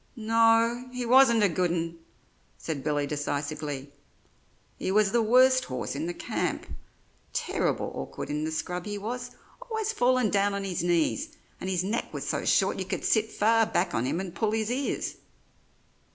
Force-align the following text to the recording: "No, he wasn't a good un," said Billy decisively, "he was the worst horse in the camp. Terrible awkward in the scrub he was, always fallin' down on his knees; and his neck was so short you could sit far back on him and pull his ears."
"No, 0.15 0.89
he 0.91 1.05
wasn't 1.05 1.43
a 1.43 1.47
good 1.47 1.69
un," 1.69 1.99
said 2.57 2.83
Billy 2.83 3.05
decisively, 3.05 3.93
"he 4.79 4.91
was 4.91 5.11
the 5.11 5.21
worst 5.21 5.65
horse 5.65 5.95
in 5.95 6.07
the 6.07 6.13
camp. 6.15 6.65
Terrible 7.33 7.91
awkward 7.93 8.31
in 8.31 8.43
the 8.43 8.51
scrub 8.51 8.87
he 8.87 8.97
was, 8.97 9.29
always 9.69 9.93
fallin' 9.93 10.31
down 10.31 10.55
on 10.55 10.63
his 10.63 10.81
knees; 10.81 11.37
and 11.59 11.69
his 11.69 11.83
neck 11.83 12.11
was 12.15 12.27
so 12.27 12.45
short 12.45 12.79
you 12.79 12.85
could 12.85 13.05
sit 13.05 13.31
far 13.31 13.67
back 13.67 13.93
on 13.93 14.05
him 14.05 14.19
and 14.19 14.33
pull 14.33 14.53
his 14.53 14.71
ears." 14.71 15.17